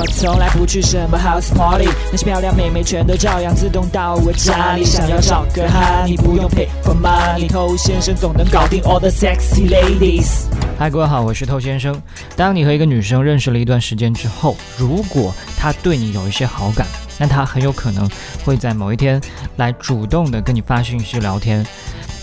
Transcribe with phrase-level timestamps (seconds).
[0.00, 4.84] 我从来不去什么 house party，那些漂亮妹妹全都照样自动到我家里。
[4.84, 10.44] 想要找个哈，你不用 pay for money，偷先生总能搞定 all the sexy ladies。
[10.78, 12.00] 嗨，各位好，我是透先生。
[12.36, 16.86] 当你和一个女生认识了一段时间之后，如果她对你有一些好感，
[17.18, 18.08] 那她很有可能
[18.44, 19.20] 会在某一天
[19.56, 21.66] 来主动的跟你发信息聊天。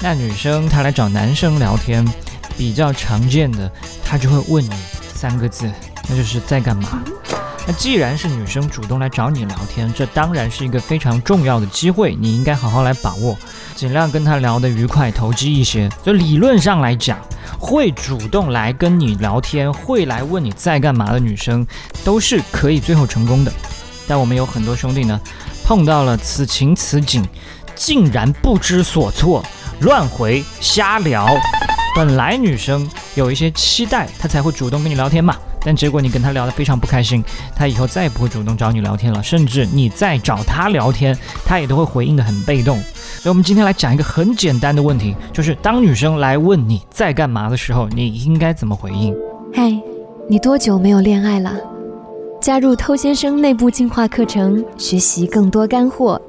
[0.02, 2.08] 那女生她来找男生聊天，
[2.58, 3.70] 比较常见的，
[4.02, 4.72] 她就会问你
[5.14, 5.70] 三个字，
[6.08, 7.04] 那就是在干嘛。
[7.68, 13.36] 那既然是女生主动来找你聊天，这当然是一个非常重要的机会，你应该好好来把握，
[13.76, 15.90] 尽量跟她聊得愉快、投机一些。
[16.04, 17.20] 就理论上来讲，
[17.60, 21.66] 会主动来跟你聊天、会来问你在干嘛的女生，
[22.04, 23.52] 都是可以最后成功的。
[24.08, 25.20] 但我们有很多兄弟呢，
[25.64, 27.28] 碰到了此情此景，
[27.74, 29.44] 竟然不知所措，
[29.80, 31.36] 乱回、瞎聊。
[31.96, 35.36] 本来女生有一些期待，她才会主动跟你聊天嘛。
[35.66, 37.24] 但结果你跟她聊得非常不开心，
[37.56, 42.78] 她以后再也不会主动找你聊天了，甚至你再找她聊天，她也都会回应得很被动。
[43.20, 49.16] 所以，我们今天来讲一个很简单的问题，就是当女生来问你在干嘛的时候，你应该怎么回应？
[49.52, 49.76] 嗨，
[50.30, 51.52] 你多久没有恋爱了？
[52.40, 56.22] 加入偷先生内部进化课程，学习更多干货。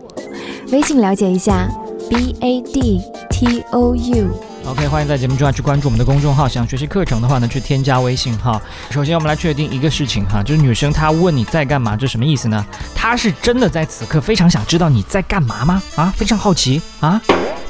[0.72, 1.68] 微信了解一下
[2.08, 4.45] ，b a d t o u。
[4.66, 6.48] OK，欢迎在节目之外去关注我们的公众号。
[6.48, 8.60] 想学习课程的话呢，去添加微信号。
[8.90, 12.66] 首先，我们来确定一个事情哈，就是女生她问你在干嘛，这什么意思呢？
[12.92, 15.80] 她是真的在此刻非常想知道你在干嘛吗？
[15.94, 17.20] 啊，非常好奇啊？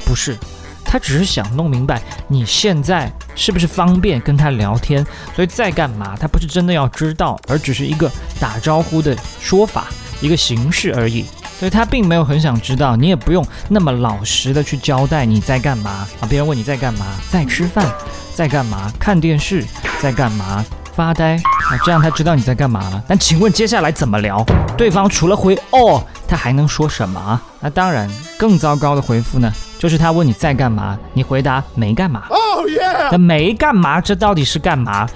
[0.07, 0.39] 不是，
[0.87, 8.11] 她只是想弄明白你现在是不是方便跟她聊天，所以在干嘛，她不是真的要知道，而只是一个
[8.41, 9.89] 打招呼的说法，
[10.23, 11.27] 一个形式而已。
[11.59, 16.29] 所以他并没有很想知道，你也不用那么老实的去交代你在干嘛啊。
[16.29, 17.87] 别人问你在干嘛，在吃饭，
[18.35, 19.65] 在干嘛，看电视，
[20.01, 20.63] 在干嘛，
[20.95, 23.03] 发呆啊，这样他知道你在干嘛了。
[23.09, 24.45] 但请问接下来怎么聊？
[24.77, 27.41] 对方除了回哦，他还能说什么啊？
[27.61, 28.07] 那当然，
[28.39, 32.25] 更糟糕的回复呢，就是他问你在干嘛，你回答没干嘛。
[32.29, 32.81] 哦耶！
[33.11, 35.09] 那没干嘛，这到底是干嘛？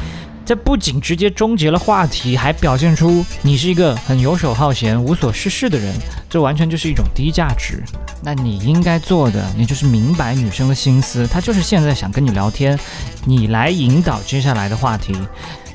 [0.50, 5.94] 这不仅直接终结了话题，还表现出你是一个很游手好闲、无所事事的人，
[6.28, 7.80] 这完全就是一种低价值。
[8.20, 12.76] 那你应该做的，你就是明白女生的心思，她就是现在想跟你聊天，
[13.24, 15.14] 你来引导接下来的话题。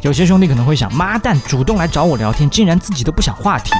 [0.01, 3.71] 有些兄弟可能会想，妈蛋，主动来找我聊天，竟然自己都不想话题。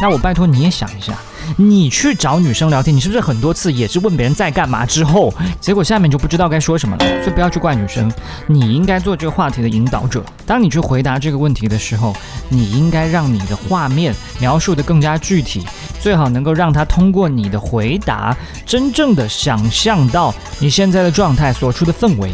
[0.00, 1.16] 那我拜托你也想一下，
[1.56, 7.04] 你去找女生聊天，你是不是很多次也是问别人在干嘛之后，结果下面就不知道该说什么了？
[7.22, 8.10] 所以不要去怪女生，
[8.46, 10.24] 你应该做这个话题的引导者。
[10.46, 12.14] 当你去回答这个问题的时候，
[12.48, 15.64] 你应该让你的画面描述的更加具体，
[16.00, 18.36] 最好能够让他通过你的回答，
[18.66, 22.32] 真正的想象到你现在的状态所处的氛围。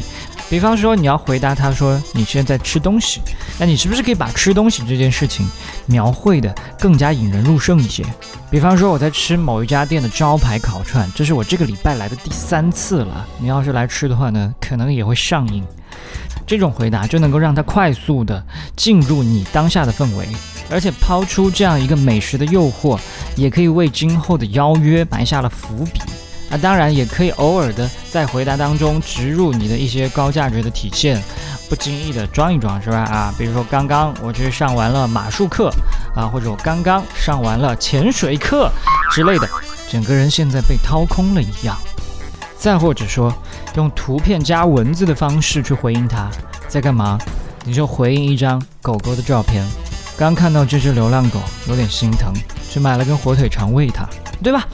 [0.50, 3.20] 比方说，你要回答他说你现在吃东西，
[3.58, 5.46] 那你是不是可以把吃东西这件事情
[5.86, 8.02] 描绘的更加引人入胜一些？
[8.50, 13.26] 比方说，我在吃某一家店的招牌烤串，这是我这个礼拜来的第三次了。
[13.38, 15.62] 你要是来吃的话呢，可能也会上瘾。
[16.46, 18.42] 这种回答就能够让他快速的
[18.74, 20.26] 进入你当下的氛围，
[20.70, 22.98] 而且抛出这样一个美食的诱惑，
[23.36, 26.00] 也可以为今后的邀约埋下了伏笔。
[26.50, 31.22] 那当然也可以偶尔的在回答当中植入你的一些高价值的体现，
[31.68, 32.98] 不经意的装一装，是吧？
[32.98, 35.70] 啊，比如说刚刚我去上完了马术课
[36.16, 38.70] 啊，或者我刚刚上完了潜水课
[39.12, 39.48] 之类的，
[39.90, 41.76] 整个人现在被掏空了一样。
[42.56, 43.32] 再或者说
[43.76, 46.28] 用图片加文字的方式去回应他
[46.66, 47.16] 在干嘛，
[47.64, 49.64] 你就回应一张狗狗的照片。
[50.16, 51.38] 刚看到这只流浪狗，
[51.68, 52.32] 有点心疼，
[52.68, 54.08] 去买了根火腿肠喂它，
[54.42, 54.66] 对吧？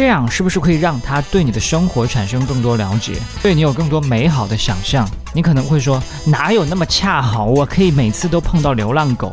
[0.00, 5.06] 这样是不是可以让他对你的生活产生更多了解，对你有更多美好的想象？
[5.34, 9.30] 你可能会说，哪有那么恰好，我可以每次都碰到流浪狗？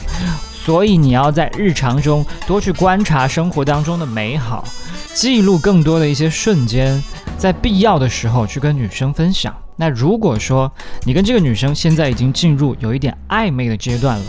[0.65, 4.65] 所以你要在日常中多去观察生活当中的美好，
[5.13, 7.01] 记录更多的一些瞬间，
[7.37, 9.55] 在必要的时候去跟女生分享。
[9.77, 10.69] 那如果说
[11.05, 14.25] 你跟这个女生现在已经进入有一点暧昧的阶段了，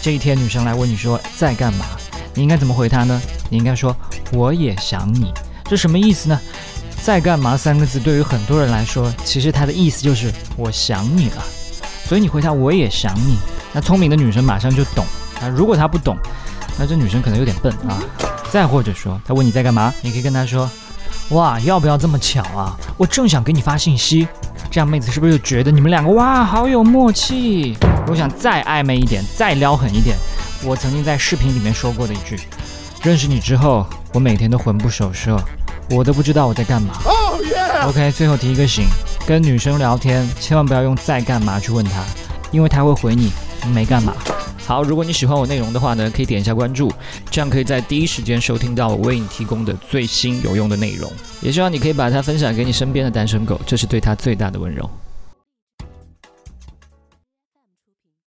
[0.00, 1.86] 这一天女生来问你说在干嘛，
[2.34, 3.20] 你应该怎么回她呢？
[3.50, 3.92] 你应该说
[4.32, 5.34] 我也想你。
[5.72, 6.38] 这什么意思呢？
[7.02, 11.42] 在干嘛三个字对于很多人来说，其实它的意思就是我想你了。
[12.04, 13.38] 所以你回答我也想你，
[13.72, 15.02] 那聪明的女生马上就懂
[15.40, 15.48] 啊。
[15.48, 16.14] 如果她不懂，
[16.78, 18.04] 那这女生可能有点笨啊。
[18.50, 20.70] 再或者说，她问你在干嘛，你可以跟她说，
[21.30, 22.76] 哇，要不要这么巧啊？
[22.98, 24.28] 我正想给你发信息。
[24.70, 27.78] 这样妹子是不是就觉得你们两个哇好有默契？
[28.08, 30.18] 我想再暧昧一点，再撩狠一点。
[30.62, 32.38] 我曾经在视频里面说过的一句，
[33.02, 35.42] 认识你之后，我每天都魂不守舍。
[35.92, 36.94] 我都不知道我在干嘛。
[37.86, 38.86] OK，最后提一个醒，
[39.26, 42.02] 跟女生聊天千万不要用在干嘛去问她，
[42.50, 43.30] 因为她会回你
[43.74, 44.14] 没干嘛。
[44.64, 46.90] 好，如果你喜欢我内容的话呢，可以点一下关注，
[47.30, 51.12] 这样可以在第一时间收听到我为你提供的最新有用的内容。
[51.40, 54.88] 也希望你可以把它分享给你身边的单身狗，这是对他最大的温柔。